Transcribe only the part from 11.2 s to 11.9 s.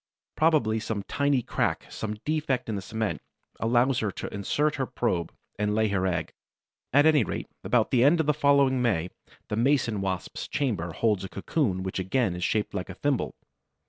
a cocoon